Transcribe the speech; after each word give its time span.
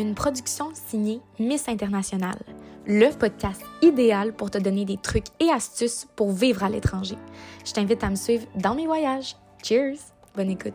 une 0.00 0.14
production 0.14 0.70
signée 0.74 1.20
Miss 1.38 1.68
International, 1.68 2.38
le 2.86 3.10
podcast 3.10 3.62
idéal 3.82 4.32
pour 4.32 4.50
te 4.50 4.58
donner 4.58 4.84
des 4.84 4.96
trucs 4.96 5.26
et 5.38 5.50
astuces 5.50 6.06
pour 6.16 6.32
vivre 6.32 6.64
à 6.64 6.70
l'étranger. 6.70 7.16
Je 7.66 7.72
t'invite 7.72 8.02
à 8.02 8.08
me 8.08 8.16
suivre 8.16 8.46
dans 8.56 8.74
mes 8.74 8.86
voyages. 8.86 9.36
Cheers! 9.62 9.98
Bonne 10.34 10.50
écoute! 10.50 10.74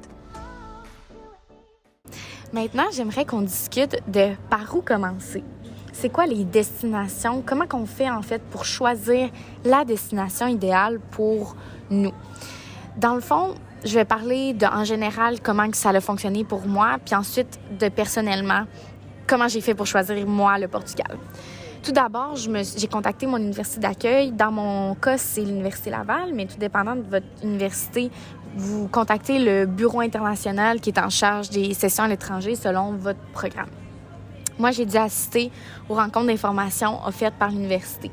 Maintenant, 2.53 2.85
j'aimerais 2.91 3.25
qu'on 3.25 3.41
discute 3.41 3.97
de 4.07 4.33
par 4.49 4.75
où 4.75 4.81
commencer. 4.81 5.43
C'est 5.91 6.09
quoi 6.09 6.27
les 6.27 6.43
destinations? 6.43 7.41
Comment 7.43 7.67
qu'on 7.67 7.85
fait 7.85 8.09
en 8.09 8.21
fait 8.21 8.41
pour 8.51 8.65
choisir 8.65 9.29
la 9.63 9.85
destination 9.85 10.47
idéale 10.47 10.99
pour 11.11 11.55
nous? 11.89 12.13
Dans 12.97 13.15
le 13.15 13.21
fond, 13.21 13.55
je 13.83 13.93
vais 13.95 14.05
parler 14.05 14.53
de, 14.53 14.65
en 14.65 14.83
général 14.83 15.41
comment 15.41 15.69
que 15.69 15.77
ça 15.77 15.89
a 15.89 16.01
fonctionné 16.01 16.43
pour 16.43 16.65
moi, 16.67 16.97
puis 17.03 17.15
ensuite 17.15 17.59
de 17.79 17.89
personnellement 17.89 18.65
comment 19.27 19.47
j'ai 19.47 19.61
fait 19.61 19.73
pour 19.73 19.87
choisir 19.87 20.25
moi 20.27 20.57
le 20.57 20.67
Portugal. 20.67 21.17
Tout 21.83 21.91
d'abord, 21.91 22.35
j'ai 22.35 22.87
contacté 22.87 23.27
mon 23.27 23.37
université 23.37 23.79
d'accueil. 23.79 24.31
Dans 24.31 24.51
mon 24.51 24.95
cas, 24.95 25.17
c'est 25.17 25.41
l'Université 25.41 25.91
Laval, 25.91 26.33
mais 26.33 26.47
tout 26.47 26.57
dépendant 26.57 26.95
de 26.95 27.03
votre 27.03 27.27
université, 27.43 28.09
vous 28.55 28.87
contactez 28.87 29.37
le 29.37 29.65
bureau 29.65 29.99
international 29.99 30.79
qui 30.79 30.89
est 30.89 30.99
en 30.99 31.09
charge 31.09 31.49
des 31.49 31.73
sessions 31.73 32.05
à 32.05 32.07
l'étranger 32.07 32.55
selon 32.55 32.93
votre 32.93 33.19
programme. 33.33 33.69
Moi, 34.57 34.71
j'ai 34.71 34.85
dû 34.85 34.97
assister 34.97 35.51
aux 35.89 35.95
rencontres 35.95 36.27
d'information 36.27 37.05
offertes 37.05 37.35
par 37.37 37.49
l'université. 37.49 38.09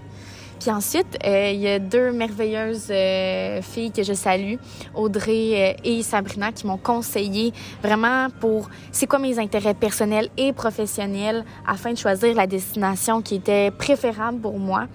Puis 0.63 0.71
ensuite, 0.71 1.19
euh, 1.27 1.51
il 1.53 1.61
y 1.61 1.67
a 1.67 1.81
deux 1.81 2.13
merveilleuses 2.13 2.87
euh, 2.89 3.61
filles 3.63 3.91
que 3.91 4.05
je 4.05 4.13
salue, 4.13 4.55
Audrey 4.95 5.75
euh, 5.75 5.83
et 5.83 6.05
Sabrina, 6.05 6.53
qui 6.53 6.69
m'ont 6.69 6.77
conseillé 6.77 7.53
vraiment 7.83 8.29
pour 8.39 8.71
c'est 8.93 9.09
quoi 9.09 9.19
mes 9.19 9.41
intérêts 9.41 9.75
personnels 9.75 10.29
et 10.37 10.53
professionnels 10.53 11.45
afin 11.67 11.95
de 11.95 11.99
choisir 11.99 12.37
la 12.37 12.47
destination 12.47 13.23
qui 13.23 13.35
était 13.35 13.73
préférable 13.73 14.39
pour 14.39 14.57
moi. 14.61 14.87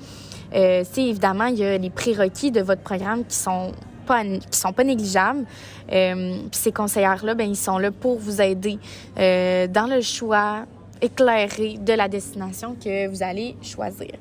Euh, 0.55 0.85
évidemment, 0.95 1.47
il 1.47 1.57
y 1.57 1.65
a 1.65 1.77
les 1.77 1.89
prérequis 1.89 2.49
de 2.49 2.61
votre 2.61 2.81
programme 2.81 3.25
qui 3.25 3.35
sont 3.35 3.73
pas, 4.05 4.23
qui 4.23 4.57
sont 4.57 4.71
pas 4.71 4.85
négligeables. 4.85 5.43
Puis 5.89 6.49
ces 6.53 6.71
conseillères-là, 6.71 7.35
ben 7.35 7.49
ils 7.49 7.57
sont 7.57 7.77
là 7.77 7.91
pour 7.91 8.19
vous 8.19 8.41
aider 8.41 8.79
dans 9.17 9.93
le 9.93 9.99
choix 9.99 10.65
éclairé 11.01 11.77
de 11.77 11.93
la 11.93 12.07
destination 12.07 12.75
que 12.75 13.07
vous 13.07 13.23
allez 13.23 13.55
choisir. 13.61 14.11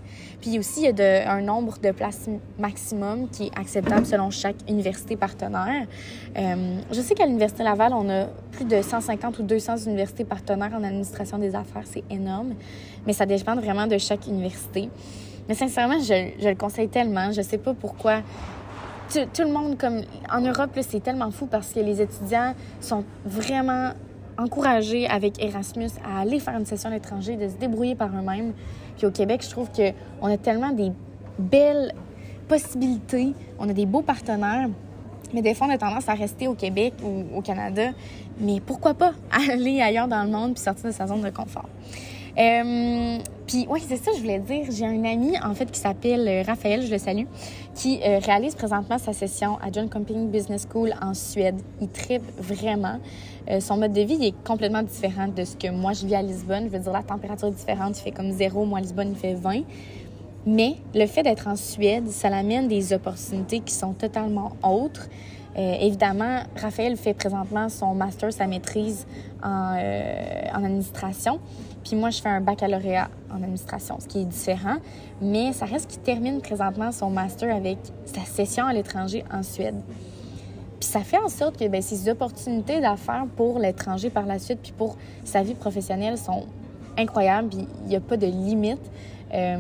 Puis 0.41 0.59
aussi, 0.59 0.83
il 0.83 0.99
y 0.99 1.03
a 1.03 1.33
un 1.33 1.41
nombre 1.41 1.79
de 1.79 1.91
places 1.91 2.29
maximum 2.59 3.29
qui 3.29 3.45
est 3.47 3.59
acceptable 3.59 4.07
selon 4.07 4.31
chaque 4.31 4.57
université 4.69 5.17
partenaire. 5.17 5.87
Euh, 6.37 6.79
je 6.91 7.01
sais 7.01 7.15
qu'à 7.15 7.27
l'Université 7.27 7.63
Laval, 7.63 7.93
on 7.95 8.09
a 8.11 8.27
plus 8.53 8.65
de 8.65 8.81
150 8.83 9.39
ou 9.39 9.43
200 9.43 9.79
universités 9.87 10.25
partenaires 10.25 10.73
en 10.75 10.85
administration 10.85 11.39
des 11.39 11.55
affaires. 11.55 11.85
C'est 11.85 12.05
énorme, 12.11 12.55
mais 13.07 13.13
ça 13.13 13.27
dépend 13.27 13.57
vraiment 13.57 13.87
de 13.87 13.99
chaque 13.99 14.27
université. 14.27 14.91
Mais 15.49 15.55
sincèrement, 15.55 16.01
je, 16.01 16.31
je 16.41 16.49
le 16.49 16.55
conseille 16.57 16.89
tellement. 16.89 17.33
Je 17.33 17.43
sais 17.43 17.59
pas 17.59 17.73
pourquoi 17.75 18.23
tout, 19.13 19.21
tout, 19.33 19.43
le 19.43 19.53
monde, 19.53 19.79
comme 19.79 20.03
en 20.33 20.41
Europe, 20.41 20.71
c'est 20.81 21.03
tellement 21.03 21.31
fou 21.31 21.47
parce 21.47 21.73
que 21.73 21.81
les 21.81 22.03
étudiants 22.03 22.55
sont 22.81 23.05
vraiment 23.25 23.93
encouragés 24.39 25.07
avec 25.09 25.43
Erasmus 25.43 25.91
à 26.05 26.21
aller 26.21 26.41
faire 26.41 26.57
une 26.57 26.67
session 26.67 26.91
à 26.91 26.93
l'étranger, 26.93 27.37
de 27.37 27.49
se 27.49 27.55
débrouiller 27.55 27.95
par 27.95 28.09
eux-mêmes. 28.09 28.53
Puis 28.97 29.07
au 29.07 29.11
Québec, 29.11 29.43
je 29.45 29.51
trouve 29.51 29.69
qu'on 29.71 30.27
a 30.27 30.37
tellement 30.37 30.71
des 30.71 30.93
belles 31.39 31.93
possibilités, 32.49 33.33
on 33.59 33.69
a 33.69 33.73
des 33.73 33.87
beaux 33.87 34.03
partenaires, 34.03 34.69
mais 35.35 35.43
des 35.43 35.55
fois, 35.55 35.67
on 35.67 35.71
a 35.71 35.79
tendance 35.79 36.09
à 36.09 36.15
rester 36.15 36.49
au 36.49 36.55
Québec 36.55 36.95
ou 37.03 37.37
au 37.37 37.43
Canada. 37.43 37.91
Mais 38.41 38.61
pourquoi 38.61 38.95
pas 38.95 39.13
aller 39.51 39.81
ailleurs 39.81 40.09
dans 40.09 40.23
le 40.23 40.31
monde 40.31 40.55
puis 40.55 40.63
sortir 40.63 40.87
de 40.87 40.95
sa 40.95 41.07
zone 41.07 41.23
de 41.23 41.31
confort? 41.31 41.69
Euh, 42.39 43.19
puis 43.47 43.67
oui, 43.71 43.83
c'est 43.87 43.97
ça 43.97 44.11
je 44.15 44.21
voulais 44.21 44.39
dire. 44.41 44.67
J'ai 44.71 44.85
un 44.85 45.05
ami 45.05 45.39
en 45.43 45.55
fait 45.55 45.71
qui 45.71 45.81
s'appelle 45.81 46.29
euh, 46.29 46.43
Raphaël, 46.47 46.83
je 46.83 46.91
le 46.91 46.99
salue, 46.99 47.25
qui 47.75 48.01
euh, 48.05 48.19
réalise 48.19 48.55
présentement 48.55 48.99
sa 48.99 49.13
session 49.13 49.59
à 49.63 49.73
John 49.73 49.89
Comping 49.89 50.29
Business 50.31 50.67
School 50.71 50.93
en 51.01 51.15
Suède. 51.15 51.61
Il 51.81 51.89
tripe 51.89 52.25
vraiment. 52.39 52.99
Son 53.61 53.77
mode 53.77 53.93
de 53.93 54.01
vie 54.01 54.27
est 54.27 54.35
complètement 54.45 54.83
différent 54.83 55.29
de 55.29 55.45
ce 55.45 55.55
que 55.55 55.71
moi 55.71 55.93
je 55.93 56.05
vis 56.05 56.17
à 56.17 56.23
Lisbonne. 56.23 56.65
Je 56.65 56.71
veux 56.71 56.81
dire, 56.81 56.93
la 56.93 57.05
température 57.05 57.47
est 57.47 57.53
différente. 57.53 57.97
Il 57.97 58.03
fait 58.03 58.11
comme 58.11 58.33
zéro. 58.33 58.65
Moi, 58.65 58.81
à 58.81 58.83
Lisbonne, 58.83 59.11
il 59.11 59.17
fait 59.17 59.35
20. 59.35 59.61
Mais 60.47 60.75
le 60.97 61.07
fait 61.07 61.23
d'être 61.23 61.47
en 61.47 61.55
Suède, 61.55 62.09
ça 62.09 62.29
l'amène 62.29 62.67
des 62.67 62.93
opportunités 62.93 63.61
qui 63.61 63.73
sont 63.73 63.93
totalement 63.93 64.51
autres. 64.65 65.09
Évidemment, 65.57 66.41
Raphaël 66.57 66.97
fait 66.97 67.15
présentement 67.15 67.69
son 67.69 67.95
master, 67.95 68.33
sa 68.33 68.49
maîtrise 68.49 69.07
en, 69.45 69.77
en, 70.53 70.65
administration. 70.65 71.39
Puis 71.87 71.95
moi, 71.95 72.11
je 72.11 72.21
fais 72.21 72.29
un 72.29 72.41
baccalauréat 72.41 73.09
en 73.31 73.37
administration, 73.37 73.99
ce 74.01 74.09
qui 74.09 74.23
est 74.23 74.25
différent. 74.25 74.79
Mais 75.23 75.53
ça 75.53 75.67
reste 75.67 75.89
qu'il 75.89 76.01
termine 76.01 76.41
présentement 76.41 76.91
son 76.91 77.11
master 77.11 77.55
avec 77.55 77.79
sa 78.05 78.23
session 78.23 78.67
à 78.67 78.73
l'étranger 78.73 79.23
en 79.33 79.45
Suède. 79.45 79.77
Puis 80.81 80.89
ça 80.89 81.01
fait 81.01 81.19
en 81.19 81.29
sorte 81.29 81.57
que 81.57 81.69
ben, 81.69 81.81
ces 81.81 82.09
opportunités 82.09 82.81
d'affaires 82.81 83.27
pour 83.37 83.61
l'étranger 83.61 84.11
par 84.11 84.27
la 84.27 84.41
suite, 84.41 84.59
puis 84.61 84.73
pour 84.77 84.97
sa 85.23 85.45
vie 85.45 85.55
professionnelle 85.55 86.19
sont 86.19 86.47
incroyables. 86.99 87.51
Puis 87.51 87.69
il 87.85 87.89
n'y 87.89 87.97
a 87.97 88.01
pas 88.01 88.17
de 88.17 88.27
limite. 88.27 88.83
Euh, 89.33 89.57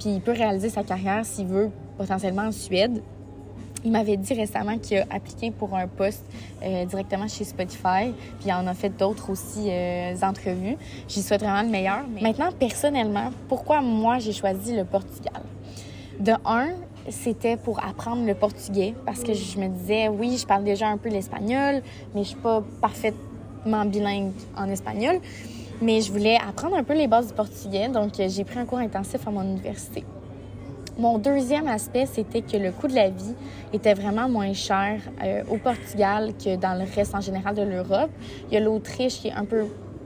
puis 0.00 0.10
il 0.10 0.20
peut 0.20 0.32
réaliser 0.32 0.70
sa 0.70 0.82
carrière 0.82 1.24
s'il 1.24 1.46
veut 1.46 1.70
potentiellement 1.96 2.48
en 2.48 2.52
Suède 2.52 3.00
il 3.84 3.90
m'avait 3.90 4.16
dit 4.16 4.34
récemment 4.34 4.78
qu'il 4.78 4.98
a 4.98 5.06
appliqué 5.10 5.50
pour 5.50 5.74
un 5.74 5.86
poste 5.86 6.24
euh, 6.62 6.84
directement 6.84 7.28
chez 7.28 7.44
Spotify, 7.44 8.12
puis 8.38 8.48
il 8.48 8.52
en 8.52 8.66
a 8.66 8.74
fait 8.74 8.90
d'autres 8.90 9.30
aussi 9.30 9.68
euh, 9.68 10.14
entrevues. 10.22 10.76
J'y 11.08 11.22
souhaite 11.22 11.42
vraiment 11.42 11.62
le 11.62 11.68
meilleur. 11.68 12.00
Maintenant, 12.20 12.50
personnellement, 12.58 13.30
pourquoi 13.48 13.80
moi 13.80 14.18
j'ai 14.18 14.32
choisi 14.32 14.76
le 14.76 14.84
Portugal? 14.84 15.42
De 16.18 16.32
un, 16.44 16.68
c'était 17.08 17.56
pour 17.56 17.82
apprendre 17.82 18.26
le 18.26 18.34
portugais 18.34 18.94
parce 19.06 19.22
que 19.22 19.32
je 19.32 19.58
me 19.58 19.68
disais, 19.68 20.08
oui, 20.08 20.36
je 20.36 20.46
parle 20.46 20.64
déjà 20.64 20.88
un 20.88 20.98
peu 20.98 21.08
l'espagnol, 21.08 21.82
mais 22.14 22.22
je 22.22 22.28
suis 22.28 22.36
pas 22.36 22.62
parfaitement 22.80 23.84
bilingue 23.86 24.32
en 24.56 24.68
espagnol. 24.68 25.18
Mais 25.82 26.02
je 26.02 26.12
voulais 26.12 26.36
apprendre 26.36 26.76
un 26.76 26.84
peu 26.84 26.92
les 26.92 27.06
bases 27.06 27.28
du 27.28 27.32
portugais, 27.32 27.88
donc 27.88 28.12
j'ai 28.14 28.44
pris 28.44 28.58
un 28.58 28.66
cours 28.66 28.78
intensif 28.78 29.26
à 29.26 29.30
mon 29.30 29.42
université. 29.42 30.04
Mon 31.00 31.16
deuxième 31.16 31.66
aspect, 31.66 32.04
c'était 32.04 32.42
que 32.42 32.58
le 32.58 32.72
coût 32.72 32.86
de 32.86 32.94
la 32.94 33.08
vie 33.08 33.34
était 33.72 33.94
vraiment 33.94 34.28
moins 34.28 34.52
cher 34.52 35.00
euh, 35.24 35.42
au 35.50 35.56
Portugal 35.56 36.32
que 36.36 36.56
dans 36.56 36.74
le 36.74 36.84
reste 36.94 37.14
en 37.14 37.22
général 37.22 37.54
de 37.54 37.62
l'Europe. 37.62 38.10
Il 38.48 38.54
y 38.54 38.58
a 38.58 38.60
l'Autriche 38.60 39.18
qui 39.18 39.28
est 39.28 39.32
un 39.32 39.46
peu 39.46 39.64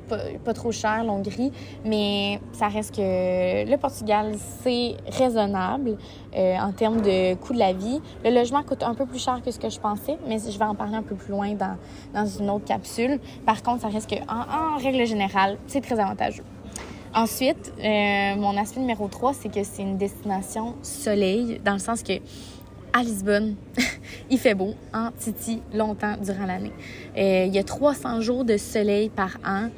pas, 0.08 0.54
trop 0.54 0.70
cher, 0.70 1.02
l'Hongrie, 1.02 1.50
mais 1.84 2.38
ça 2.52 2.68
reste 2.68 2.94
que 2.94 3.68
le 3.68 3.76
Portugal, 3.76 4.34
c'est 4.62 4.94
raisonnable 5.10 5.96
euh, 6.36 6.56
en 6.58 6.70
termes 6.70 7.00
de 7.00 7.34
coût 7.34 7.54
de 7.54 7.58
la 7.58 7.72
vie. 7.72 8.00
Le 8.24 8.30
logement 8.30 8.62
coûte 8.62 8.84
un 8.84 8.94
peu 8.94 9.04
plus 9.04 9.20
cher 9.20 9.42
que 9.44 9.50
ce 9.50 9.58
que 9.58 9.70
je 9.70 9.80
pensais, 9.80 10.16
mais 10.28 10.38
je 10.38 10.56
vais 10.56 10.64
en 10.64 10.76
parler 10.76 10.94
un 10.94 11.02
peu 11.02 11.16
plus 11.16 11.32
loin 11.32 11.54
dans, 11.54 11.76
dans 12.14 12.24
une 12.24 12.48
autre 12.50 12.66
capsule. 12.66 13.18
Par 13.44 13.64
contre, 13.64 13.80
ça 13.80 13.88
reste 13.88 14.08
que 14.08 14.22
en, 14.30 14.76
en 14.76 14.76
règle 14.76 15.04
générale, 15.06 15.56
c'est 15.66 15.80
très 15.80 15.98
avantageux. 15.98 16.44
Ensuite, 17.16 17.72
euh, 17.78 18.34
mon 18.34 18.56
aspect 18.56 18.80
numéro 18.80 19.06
3, 19.06 19.34
c'est 19.34 19.48
que 19.48 19.62
c'est 19.62 19.82
une 19.82 19.96
destination 19.96 20.74
soleil, 20.82 21.60
dans 21.64 21.74
le 21.74 21.78
sens 21.78 22.02
que 22.02 22.14
à 22.92 23.04
Lisbonne, 23.04 23.54
il 24.30 24.38
fait 24.38 24.54
beau 24.54 24.74
en 24.92 25.10
Titi 25.12 25.62
longtemps 25.72 26.16
durant 26.20 26.46
l'année. 26.46 26.72
Euh, 27.16 27.44
il 27.46 27.54
y 27.54 27.58
a 27.58 27.62
300 27.62 28.20
jours 28.20 28.44
de 28.44 28.56
soleil 28.56 29.10
par 29.10 29.38
an. 29.46 29.68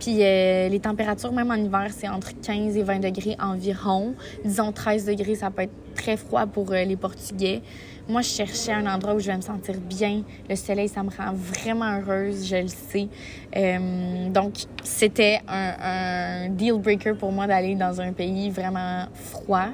Puis 0.00 0.16
euh, 0.20 0.68
les 0.68 0.80
températures, 0.80 1.32
même 1.32 1.52
en 1.52 1.54
hiver, 1.54 1.90
c'est 1.90 2.08
entre 2.08 2.32
15 2.40 2.76
et 2.76 2.82
20 2.82 2.98
degrés 2.98 3.36
environ. 3.40 4.14
Disons 4.44 4.72
13 4.72 5.04
degrés, 5.04 5.36
ça 5.36 5.50
peut 5.50 5.62
être 5.62 5.94
très 5.94 6.16
froid 6.16 6.46
pour 6.46 6.72
les 6.72 6.96
Portugais. 6.96 7.62
Moi, 8.10 8.22
je 8.22 8.28
cherchais 8.30 8.72
un 8.72 8.92
endroit 8.92 9.14
où 9.14 9.20
je 9.20 9.28
vais 9.28 9.36
me 9.36 9.40
sentir 9.40 9.76
bien. 9.78 10.24
Le 10.48 10.56
soleil, 10.56 10.88
ça 10.88 11.04
me 11.04 11.10
rend 11.10 11.32
vraiment 11.32 12.00
heureuse, 12.00 12.44
je 12.44 12.56
le 12.56 12.66
sais. 12.66 13.06
Euh, 13.56 14.28
donc, 14.30 14.54
c'était 14.82 15.38
un, 15.46 16.48
deal 16.48 16.80
breaker 16.80 17.14
pour 17.14 17.30
moi 17.30 17.46
d'aller 17.46 17.76
dans 17.76 18.00
un 18.00 18.12
pays 18.12 18.50
vraiment 18.50 19.04
froid. 19.14 19.68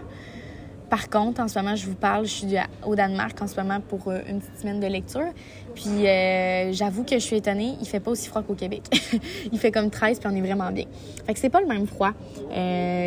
Par 0.90 1.08
contre, 1.08 1.40
en 1.40 1.48
ce 1.48 1.58
moment, 1.58 1.74
je 1.76 1.86
vous 1.86 1.94
parle, 1.94 2.26
je 2.26 2.30
suis 2.30 2.56
au 2.84 2.94
Danemark 2.94 3.40
en 3.40 3.46
ce 3.46 3.56
moment 3.56 3.80
pour 3.80 4.08
euh, 4.08 4.18
une 4.28 4.40
petite 4.40 4.60
semaine 4.60 4.80
de 4.80 4.86
lecture. 4.86 5.32
Puis 5.74 6.06
euh, 6.06 6.72
j'avoue 6.74 7.04
que 7.04 7.14
je 7.14 7.24
suis 7.24 7.36
étonnée, 7.36 7.76
il 7.80 7.86
fait 7.86 8.00
pas 8.00 8.10
aussi 8.10 8.28
froid 8.28 8.42
qu'au 8.42 8.54
Québec. 8.54 8.82
il 9.50 9.58
fait 9.58 9.72
comme 9.72 9.88
13 9.88 10.18
puis 10.20 10.28
on 10.30 10.36
est 10.36 10.42
vraiment 10.42 10.70
bien. 10.72 10.84
Fait 11.26 11.32
que 11.32 11.40
c'est 11.40 11.48
pas 11.48 11.62
le 11.62 11.66
même 11.68 11.86
froid. 11.86 12.12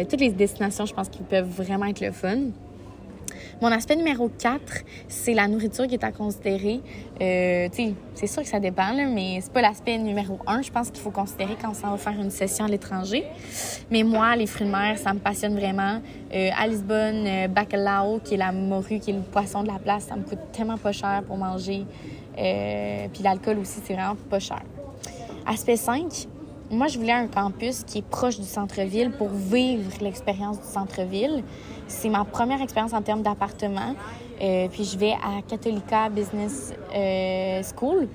Toutes 0.09 0.21
les 0.21 0.31
destinations, 0.31 0.88
je 0.88 0.94
pense 0.95 1.07
qu'ils 1.07 1.25
peuvent 1.25 1.50
vraiment 1.50 1.86
être 1.86 2.01
le 2.01 2.12
fun. 2.12 2.48
Mon 3.61 3.73
aspect 3.73 3.97
numéro 3.97 4.29
4, 4.29 4.61
c'est 5.09 5.33
la 5.33 5.50
nourriture 5.50 5.85
qui 5.85 5.95
est 5.95 6.03
à 6.06 6.13
considérer. 6.13 6.79
Euh, 7.21 7.67
c'est 8.13 8.27
sûr 8.27 8.41
que 8.41 8.47
ça 8.47 8.61
dépend, 8.61 8.94
là, 8.94 9.06
mais 9.06 9.39
c'est 9.41 9.51
pas 9.51 9.61
l'aspect 9.61 9.97
numéro 9.97 10.39
1. 10.47 10.61
Je 10.61 10.71
pense 10.71 10.89
qu'il 10.89 11.01
faut 11.01 11.11
considérer 11.11 11.57
quand 11.61 11.73
on 11.83 11.89
va 11.89 11.97
faire 11.97 12.17
une 12.17 12.31
session 12.31 12.63
à 12.63 12.67
l'étranger. 12.69 13.25
Mais 13.91 14.03
moi, 14.03 14.38
les 14.38 14.47
fruits 14.47 14.65
de 14.65 14.71
mer, 14.71 14.97
ça 14.97 15.13
me 15.13 15.19
passionne 15.19 15.56
vraiment. 15.57 16.00
Euh, 16.33 16.50
à 16.57 16.67
Lisbonne, 16.67 17.27
euh, 17.27 17.47
bacalao, 17.50 18.19
qui 18.23 18.35
est 18.35 18.38
la 18.38 18.53
morue, 18.53 19.00
qui 19.00 19.11
est 19.11 19.15
le 19.15 19.23
poisson 19.23 19.61
de 19.61 19.67
la 19.67 19.79
place, 19.79 20.06
ça 20.06 20.15
me 20.15 20.23
coûte 20.23 20.39
tellement 20.53 20.77
pas 20.77 20.94
cher 20.94 21.21
pour 21.27 21.35
manger. 21.35 21.85
Euh, 22.38 23.07
puis 23.11 23.23
l'alcool 23.23 23.59
aussi, 23.59 23.81
c'est 23.83 23.94
vraiment 23.94 24.15
pas 24.29 24.39
cher. 24.39 24.61
Aspect 25.45 25.75
5, 25.75 26.27
moi, 26.71 26.88
je 26.88 27.00
voulais 27.00 27.13
un 27.13 27.27
campus 27.27 27.83
qui 27.83 28.00
est 28.00 28.07
proche 28.07 28.38
du 28.38 28.45
centre-ville 28.45 29.12
pour 29.12 29.30
vivre 29.30 29.92
l'expérience 30.01 30.60
du 30.60 30.68
centre-ville. 30.68 31.44
C'est 31.88 32.10
ma 32.10 32.25
première 32.25 32.62
expérience 32.62 32.94
en 32.94 33.01
termes 33.01 33.24
d'appartement. 33.24 33.95
Euh, 34.42 34.68
puis 34.69 34.83
je 34.83 34.98
vais 34.98 35.13
à 35.13 35.42
Catholica 35.48 36.10
Business 36.10 36.74
euh, 36.95 37.62
School. 37.75 38.07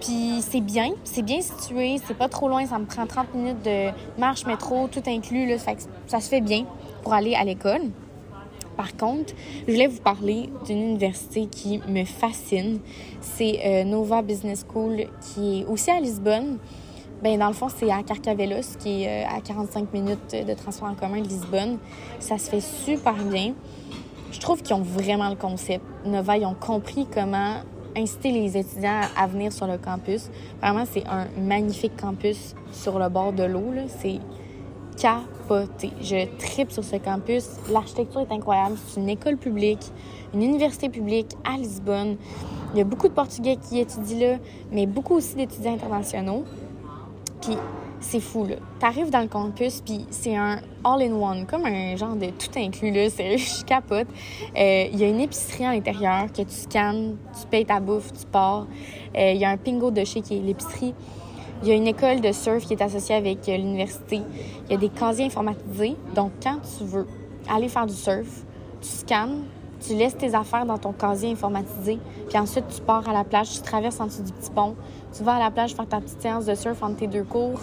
Puis 0.00 0.40
c'est 0.40 0.60
bien, 0.60 0.90
c'est 1.04 1.22
bien 1.22 1.40
situé, 1.40 1.96
c'est 2.04 2.16
pas 2.16 2.28
trop 2.28 2.48
loin, 2.48 2.66
ça 2.66 2.76
me 2.78 2.86
prend 2.86 3.06
30 3.06 3.34
minutes 3.34 3.64
de 3.64 3.90
marche, 4.18 4.44
métro, 4.46 4.88
tout 4.88 5.02
inclus, 5.06 5.46
là, 5.46 5.58
ça, 5.58 5.72
ça 6.08 6.18
se 6.18 6.28
fait 6.28 6.40
bien 6.40 6.64
pour 7.04 7.12
aller 7.12 7.36
à 7.36 7.44
l'école. 7.44 7.82
Par 8.76 8.96
contre, 8.96 9.32
je 9.68 9.72
voulais 9.72 9.86
vous 9.86 10.00
parler 10.00 10.48
d'une 10.66 10.82
université 10.82 11.46
qui 11.46 11.80
me 11.86 12.04
fascine. 12.04 12.80
C'est 13.20 13.60
euh, 13.64 13.84
Nova 13.84 14.22
Business 14.22 14.64
School 14.68 15.04
qui 15.20 15.60
est 15.60 15.64
aussi 15.66 15.90
à 15.90 16.00
Lisbonne. 16.00 16.58
Ben, 17.22 17.38
dans 17.38 17.46
le 17.46 17.52
fond, 17.52 17.68
c'est 17.68 17.88
à 17.88 18.02
Carcavelos, 18.02 18.76
qui 18.80 19.04
est 19.04 19.24
euh, 19.24 19.36
à 19.36 19.40
45 19.40 19.92
minutes 19.92 20.34
de 20.44 20.54
transport 20.54 20.88
en 20.88 20.94
commun 20.94 21.20
de 21.20 21.28
Lisbonne. 21.28 21.78
Ça 22.18 22.36
se 22.36 22.50
fait 22.50 22.60
super 22.60 23.14
bien. 23.14 23.54
Je 24.32 24.40
trouve 24.40 24.60
qu'ils 24.60 24.74
ont 24.74 24.82
vraiment 24.82 25.28
le 25.28 25.36
concept. 25.36 25.84
Nova, 26.04 26.36
ils 26.36 26.44
ont 26.44 26.54
compris 26.54 27.06
comment 27.14 27.60
inciter 27.96 28.32
les 28.32 28.56
étudiants 28.56 29.02
à 29.16 29.28
venir 29.28 29.52
sur 29.52 29.68
le 29.68 29.78
campus. 29.78 30.30
Vraiment, 30.60 30.82
c'est 30.84 31.06
un 31.06 31.28
magnifique 31.38 31.96
campus 31.96 32.56
sur 32.72 32.98
le 32.98 33.08
bord 33.08 33.32
de 33.32 33.44
l'eau. 33.44 33.70
C'est 34.00 34.18
capoté. 34.96 35.90
Je 36.00 36.26
tripe 36.38 36.72
sur 36.72 36.82
ce 36.82 36.96
campus. 36.96 37.50
L'architecture 37.70 38.22
est 38.22 38.32
incroyable. 38.32 38.76
C'est 38.88 38.98
une 38.98 39.08
école 39.08 39.36
publique, 39.36 39.92
une 40.34 40.42
université 40.42 40.88
publique 40.88 41.36
à 41.44 41.56
Lisbonne. 41.56 42.16
Il 42.72 42.78
y 42.78 42.80
a 42.80 42.84
beaucoup 42.84 43.06
de 43.06 43.14
Portugais 43.14 43.58
qui 43.62 43.78
étudient 43.78 44.18
là, 44.18 44.38
mais 44.72 44.86
beaucoup 44.86 45.14
aussi 45.14 45.36
d'étudiants 45.36 45.74
internationaux. 45.74 46.44
Puis 47.42 47.56
c'est 48.02 48.20
fou, 48.20 48.44
là. 48.44 48.56
T'arrives 48.78 49.10
dans 49.10 49.20
le 49.20 49.28
campus, 49.28 49.80
puis 49.80 50.06
c'est 50.10 50.36
un 50.36 50.60
all-in-one, 50.84 51.46
comme 51.46 51.64
un 51.64 51.96
genre 51.96 52.16
de 52.16 52.26
tout 52.26 52.50
inclus, 52.56 52.90
là. 52.90 53.08
C'est 53.16 53.38
je 53.38 53.64
capote. 53.64 54.08
Euh, 54.56 54.86
il 54.92 54.98
y 54.98 55.04
a 55.04 55.08
une 55.08 55.20
épicerie 55.20 55.64
à 55.64 55.72
l'intérieur 55.72 56.26
que 56.32 56.42
tu 56.42 56.54
scannes, 56.54 57.16
tu 57.40 57.46
payes 57.46 57.64
ta 57.64 57.80
bouffe, 57.80 58.12
tu 58.12 58.26
pars. 58.26 58.66
Euh, 59.16 59.32
il 59.32 59.40
y 59.40 59.44
a 59.44 59.50
un 59.50 59.56
pingo 59.56 59.90
de 59.90 60.04
chez 60.04 60.20
qui 60.20 60.36
est 60.36 60.40
l'épicerie. 60.40 60.94
Il 61.62 61.68
y 61.68 61.72
a 61.72 61.74
une 61.74 61.86
école 61.86 62.20
de 62.20 62.32
surf 62.32 62.66
qui 62.66 62.72
est 62.72 62.82
associée 62.82 63.14
avec 63.14 63.48
euh, 63.48 63.56
l'université. 63.56 64.20
Il 64.66 64.72
y 64.72 64.74
a 64.74 64.78
des 64.78 64.88
casiers 64.88 65.26
informatisés. 65.26 65.96
Donc, 66.14 66.32
quand 66.42 66.58
tu 66.76 66.84
veux 66.84 67.06
aller 67.48 67.68
faire 67.68 67.86
du 67.86 67.94
surf, 67.94 68.44
tu 68.80 68.88
scannes, 68.88 69.44
tu 69.86 69.94
laisses 69.94 70.16
tes 70.16 70.34
affaires 70.34 70.66
dans 70.66 70.78
ton 70.78 70.92
casier 70.92 71.32
informatisé, 71.32 71.98
puis 72.28 72.38
ensuite 72.38 72.64
tu 72.68 72.80
pars 72.80 73.08
à 73.08 73.12
la 73.12 73.24
plage, 73.24 73.50
tu 73.50 73.60
traverses 73.60 74.00
en 74.00 74.06
dessous 74.06 74.22
du 74.22 74.32
petit 74.32 74.50
pont, 74.50 74.74
tu 75.16 75.22
vas 75.22 75.34
à 75.34 75.38
la 75.38 75.50
plage 75.50 75.74
faire 75.74 75.86
ta 75.86 76.00
petite 76.00 76.20
séance 76.20 76.46
de 76.46 76.54
surf 76.54 76.82
entre 76.82 76.96
tes 76.96 77.06
deux 77.06 77.24
cours, 77.24 77.60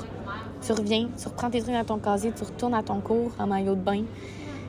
tu 0.62 0.72
reviens, 0.74 1.08
tu 1.18 1.28
reprends 1.28 1.50
tes 1.50 1.62
trucs 1.62 1.74
dans 1.74 1.86
ton 1.86 1.98
casier, 1.98 2.32
tu 2.36 2.44
retournes 2.44 2.74
à 2.74 2.84
ton 2.84 3.00
cours 3.00 3.32
en 3.40 3.48
maillot 3.48 3.76
de 3.76 3.82
bain. 3.82 4.04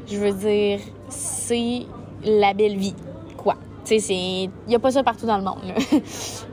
Je 0.06 0.16
veux 0.16 0.32
dire, 0.32 0.80
c'est 1.08 1.82
la 2.24 2.54
belle 2.54 2.76
vie, 2.76 2.94
quoi. 3.36 3.56
Tu 3.84 3.98
sais, 3.98 4.14
il 4.14 4.50
n'y 4.68 4.74
a 4.74 4.78
pas 4.78 4.90
ça 4.92 5.02
partout 5.02 5.26
dans 5.26 5.38
le 5.38 5.44
monde. 5.44 5.74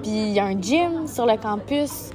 puis 0.01 0.11
il 0.11 0.29
y 0.29 0.39
a 0.39 0.45
un 0.45 0.59
gym 0.59 1.07
sur 1.07 1.25
le 1.25 1.37
campus. 1.37 2.11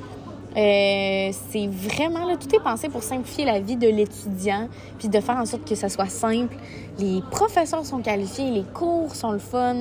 Euh, 0.57 1.31
c'est 1.51 1.67
vraiment 1.67 2.27
là, 2.27 2.37
tout 2.37 2.55
est 2.55 2.63
pensé 2.63 2.89
pour 2.89 3.03
simplifier 3.03 3.45
la 3.45 3.61
vie 3.61 3.77
de 3.77 3.89
l'étudiant, 3.89 4.69
puis 4.99 5.09
de 5.09 5.21
faire 5.21 5.37
en 5.37 5.47
sorte 5.47 5.67
que 5.67 5.75
ça 5.75 5.89
soit 5.89 6.11
simple. 6.11 6.55
Les 6.99 7.23
professeurs 7.31 7.87
sont 7.87 8.01
qualifiés, 8.01 8.51
les 8.51 8.65
cours 8.65 9.15
sont 9.15 9.33
le 9.33 9.39
fun, 9.39 9.77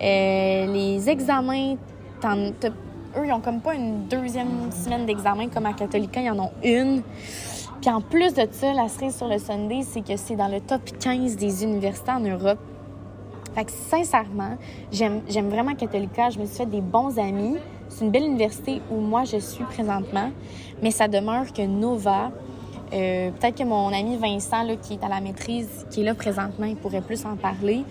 euh, 0.00 0.66
les 0.66 1.08
examens, 1.10 1.76
eux, 2.24 3.24
ils 3.24 3.32
ont 3.32 3.40
comme 3.40 3.60
pas 3.60 3.74
une 3.74 4.06
deuxième 4.06 4.70
semaine 4.72 5.06
d'examen 5.06 5.48
comme 5.48 5.66
à 5.66 5.72
Catholica, 5.72 6.20
ils 6.20 6.30
en 6.30 6.38
ont 6.38 6.52
une. 6.62 7.02
Puis 7.80 7.90
en 7.90 8.00
plus 8.00 8.34
de 8.34 8.46
ça, 8.50 8.72
la 8.72 8.88
cerise 8.88 9.16
sur 9.16 9.28
le 9.28 9.38
Sunday, 9.38 9.82
c'est 9.82 10.00
que 10.00 10.16
c'est 10.16 10.36
dans 10.36 10.48
le 10.48 10.60
top 10.60 10.80
15 10.98 11.36
des 11.36 11.64
universités 11.64 12.10
en 12.10 12.20
Europe. 12.20 12.58
Fait 13.54 13.64
que 13.64 13.70
sincèrement, 13.70 14.56
j'aime 14.90 15.48
vraiment 15.48 15.74
Catholica. 15.74 16.30
Je 16.30 16.38
me 16.38 16.46
suis 16.46 16.56
fait 16.56 16.66
des 16.66 16.80
bons 16.80 17.18
amis. 17.18 17.56
C'est 17.88 18.04
une 18.04 18.10
belle 18.10 18.24
université 18.24 18.80
où 18.90 18.96
moi 18.96 19.24
je 19.24 19.38
suis 19.38 19.64
présentement, 19.64 20.30
mais 20.82 20.90
ça 20.90 21.08
demeure 21.08 21.52
que 21.52 21.62
Nova, 21.62 22.30
euh, 22.92 23.30
peut-être 23.30 23.58
que 23.58 23.64
mon 23.64 23.88
ami 23.92 24.16
Vincent, 24.16 24.62
là, 24.62 24.76
qui 24.76 24.94
est 24.94 25.04
à 25.04 25.08
la 25.08 25.20
maîtrise, 25.20 25.86
qui 25.90 26.02
est 26.02 26.04
là 26.04 26.14
présentement, 26.14 26.66
il 26.66 26.76
pourrait 26.76 27.00
plus 27.00 27.24
en 27.26 27.36
parler. 27.36 27.84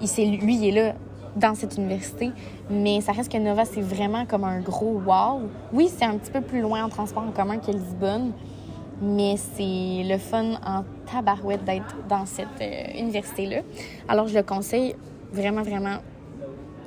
Il, 0.00 0.38
lui, 0.38 0.56
il 0.56 0.68
est 0.68 0.82
là 0.82 0.94
dans 1.36 1.54
cette 1.54 1.76
université, 1.76 2.30
mais 2.68 3.00
ça 3.00 3.12
reste 3.12 3.30
que 3.30 3.38
Nova, 3.38 3.64
c'est 3.64 3.80
vraiment 3.80 4.26
comme 4.26 4.44
un 4.44 4.60
gros 4.60 5.00
wow. 5.06 5.42
Oui, 5.72 5.88
c'est 5.88 6.04
un 6.04 6.16
petit 6.16 6.30
peu 6.30 6.40
plus 6.40 6.60
loin 6.60 6.84
en 6.84 6.88
transport 6.88 7.22
en 7.22 7.30
commun 7.30 7.58
que 7.58 7.70
Lisbonne, 7.70 8.32
mais 9.00 9.36
c'est 9.36 10.02
le 10.04 10.18
fun 10.18 10.54
en 10.66 10.84
tabarouette 11.10 11.64
d'être 11.64 11.96
dans 12.08 12.26
cette 12.26 12.48
euh, 12.60 12.98
université-là. 12.98 13.62
Alors, 14.08 14.26
je 14.26 14.34
le 14.34 14.42
conseille 14.42 14.96
vraiment, 15.32 15.62
vraiment 15.62 15.98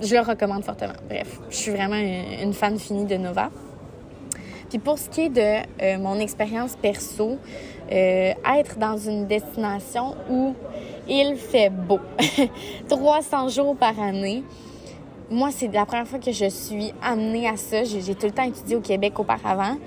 je 0.04 0.16
le 0.16 0.22
recommande 0.22 0.64
fortement. 0.64 0.94
Bref, 1.08 1.40
je 1.50 1.56
suis 1.56 1.72
vraiment 1.72 1.96
une 1.96 2.54
fan 2.54 2.78
finie 2.78 3.06
de 3.06 3.16
Nova. 3.16 3.50
Puis 4.70 4.80
pour 4.80 4.98
ce 4.98 5.10
qui 5.10 5.22
est 5.22 5.30
de 5.30 5.66
euh, 5.82 5.98
mon 6.00 6.20
expérience 6.20 6.76
perso, 6.76 7.38
euh, 7.92 8.34
être 8.58 8.78
dans 8.80 8.98
une 8.98 9.28
destination 9.28 10.16
où 10.30 10.56
il 11.08 11.36
fait 11.36 11.70
beau, 11.70 12.00
300 12.90 13.50
jours 13.50 13.76
par 13.76 14.00
année, 14.00 14.44
moi, 15.30 15.50
c'est 15.52 15.72
la 15.74 15.86
première 15.86 16.08
fois 16.08 16.20
que 16.20 16.32
je 16.32 16.50
suis 16.50 16.94
amenée 17.02 17.48
à 17.48 17.56
ça. 17.56 17.84
J'ai 17.84 18.14
tout 18.14 18.26
le 18.26 18.32
temps 18.32 18.44
étudié 18.44 18.76
au 18.76 18.82
Québec 18.82 19.18
auparavant. 19.20 19.78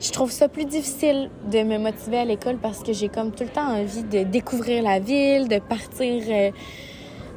Je 0.00 0.10
trouve 0.10 0.30
ça 0.30 0.48
plus 0.48 0.66
difficile 0.66 1.30
de 1.50 1.62
me 1.62 1.78
motiver 1.78 2.18
à 2.18 2.24
l'école 2.24 2.56
parce 2.56 2.82
que 2.82 2.92
j'ai 2.92 3.08
comme 3.08 3.32
tout 3.32 3.44
le 3.44 3.50
temps 3.50 3.68
envie 3.68 4.02
de 4.02 4.24
découvrir 4.24 4.82
la 4.82 4.98
ville, 4.98 5.48
de 5.48 5.58
partir... 5.58 6.22
Euh, 6.28 6.50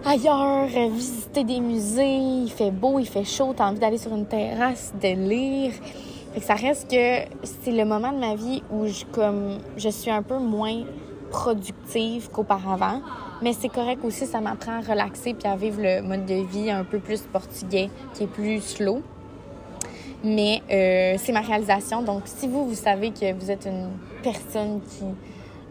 ailleurs, 0.06 0.68
visiter 0.92 1.44
des 1.44 1.60
musées, 1.60 2.18
il 2.18 2.52
fait 2.52 2.72
beau, 2.72 3.00
il 3.00 3.08
fait 3.08 3.24
chaud, 3.24 3.54
t'as 3.56 3.70
envie 3.70 3.80
d'aller 3.80 3.98
sur 3.98 4.14
une 4.16 4.26
terrasse, 4.26 4.94
de 5.02 5.10
lire. 5.10 5.72
Fait 6.34 6.42
ça 6.42 6.54
reste 6.56 6.90
que 6.90 7.36
c'est 7.44 7.72
le 7.72 7.86
moment 7.86 8.12
de 8.12 8.20
ma 8.20 8.36
vie 8.36 8.62
où 8.72 8.86
je, 8.88 9.06
comme, 9.06 9.58
je 9.78 9.90
suis 9.90 10.12
un 10.12 10.22
peu 10.22 10.38
moins 10.38 10.84
productive 11.32 12.30
qu'auparavant. 12.30 13.02
Mais 13.42 13.54
c'est 13.54 13.70
correct 13.70 14.04
aussi, 14.04 14.26
ça 14.26 14.42
m'apprend 14.42 14.80
à 14.80 14.82
relaxer 14.82 15.34
puis 15.34 15.48
à 15.48 15.56
vivre 15.56 15.82
le 15.82 16.02
mode 16.02 16.26
de 16.26 16.46
vie 16.46 16.70
un 16.70 16.84
peu 16.84 17.00
plus 17.00 17.22
portugais, 17.22 17.90
qui 18.14 18.24
est 18.24 18.28
plus 18.28 18.62
slow. 18.62 19.02
Mais 20.24 20.62
euh, 20.70 21.16
c'est 21.18 21.32
ma 21.32 21.42
réalisation. 21.42 22.02
Donc, 22.02 22.24
si 22.26 22.48
vous, 22.48 22.68
vous 22.68 22.76
savez 22.76 23.12
que 23.12 23.34
vous 23.34 23.50
êtes 23.50 23.66
une 23.66 23.92
personne 24.22 24.82
qui 24.82 25.06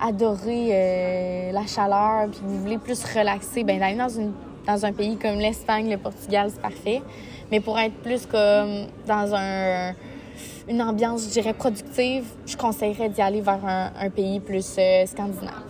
adorer 0.01 0.69
euh, 0.73 1.53
la 1.53 1.67
chaleur, 1.67 2.29
puis 2.31 2.41
vous 2.45 2.61
voulez 2.61 2.79
plus 2.79 3.03
relaxer, 3.05 3.65
ben 3.65 3.79
d'aller 3.79 3.97
dans 3.97 4.09
une 4.09 4.33
dans 4.67 4.85
un 4.85 4.93
pays 4.93 5.17
comme 5.17 5.39
l'Espagne, 5.39 5.91
le 5.91 5.97
Portugal, 5.97 6.51
c'est 6.53 6.61
parfait. 6.61 7.01
Mais 7.51 7.61
pour 7.61 7.79
être 7.79 7.95
plus 8.03 8.27
comme 8.27 8.87
dans 9.07 9.35
un 9.35 9.95
une 10.69 10.83
ambiance, 10.83 11.25
je 11.25 11.31
dirais, 11.31 11.55
productive, 11.55 12.25
je 12.47 12.57
conseillerais 12.57 13.09
d'y 13.09 13.23
aller 13.23 13.41
vers 13.41 13.65
un, 13.65 14.11
pays 14.11 14.39
plus 14.39 14.77
euh, 14.79 15.07
scandinave. 15.07 15.65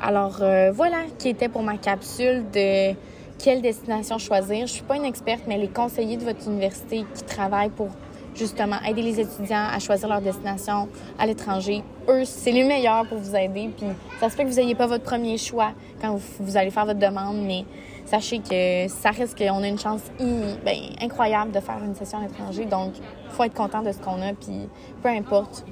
Alors 0.00 0.38
euh, 0.40 0.72
voilà 0.72 1.02
qui 1.18 1.28
était 1.28 1.48
pour 1.48 1.62
ma 1.62 1.76
capsule 1.76 2.44
de 2.52 2.94
quelle 3.38 3.60
destination 3.60 4.18
choisir. 4.18 4.66
Je 4.66 4.72
suis 4.72 4.82
pas 4.82 4.96
une 4.96 5.04
experte, 5.04 5.42
mais 5.46 5.58
les 5.58 5.68
conseillers 5.68 6.16
de 6.16 6.24
votre 6.24 6.48
université 6.48 7.04
qui 7.14 7.22
travaillent 7.24 7.70
pour 7.70 7.88
justement 8.34 8.76
aider 8.86 9.02
les 9.02 9.20
étudiants 9.20 9.66
à 9.72 9.78
choisir 9.78 10.08
leur 10.08 10.20
destination 10.20 10.88
à 11.18 11.26
l'étranger. 11.26 11.82
Eux, 12.08 12.24
c'est 12.24 12.52
les 12.52 12.64
meilleurs 12.64 13.06
pour 13.06 13.18
vous 13.18 13.34
aider. 13.34 13.70
Puis 13.76 13.86
ça 14.20 14.28
se 14.28 14.36
fait 14.36 14.44
que 14.44 14.48
vous 14.48 14.56
n'ayez 14.56 14.74
pas 14.74 14.86
votre 14.86 15.04
premier 15.04 15.38
choix 15.38 15.72
quand 16.00 16.18
vous, 16.40 16.56
allez 16.56 16.70
faire 16.70 16.86
votre 16.86 16.98
demande, 16.98 17.42
mais 17.42 17.64
sachez 18.04 18.38
que 18.38 18.88
ça 18.88 19.10
risque 19.10 19.38
qu'on 19.38 19.62
a 19.62 19.68
une 19.68 19.78
chance 19.78 20.02
ben, 20.18 20.78
incroyable 21.00 21.52
de 21.52 21.60
faire 21.60 21.78
une 21.84 21.94
session 21.94 22.18
à 22.18 22.22
l'étranger. 22.22 22.64
Donc, 22.66 22.94
faut 23.30 23.44
être 23.44 23.54
content 23.54 23.82
de 23.82 23.92
ce 23.92 23.98
qu'on 23.98 24.20
a. 24.22 24.32
Puis 24.34 24.68
peu 25.02 25.08
importe, 25.08 25.64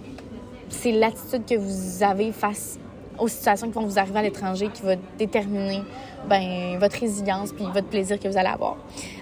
c'est 0.68 0.92
l'attitude 0.92 1.44
que 1.46 1.56
vous 1.56 2.02
avez 2.02 2.32
face 2.32 2.78
aux 3.18 3.28
situations 3.28 3.68
qui 3.68 3.74
vont 3.74 3.86
vous 3.86 3.98
arriver 3.98 4.18
à 4.18 4.22
l'étranger 4.22 4.68
qui 4.72 4.82
va 4.82 4.96
déterminer 5.18 5.82
ben, 6.28 6.78
votre 6.78 6.98
résilience 6.98 7.52
puis 7.52 7.64
votre 7.72 7.88
plaisir 7.88 8.18
que 8.18 8.28
vous 8.28 8.36
allez 8.36 8.48
avoir. 8.48 8.76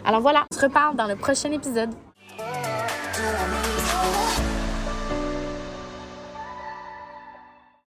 Alors 0.05 0.21
voilà, 0.21 0.45
on 0.51 0.57
se 0.57 0.63
reparle 0.63 0.97
dans 0.97 1.07
le 1.07 1.17
prochain 1.17 1.51
épisode. 1.51 1.91
to 3.21 4.45
me. 4.45 4.50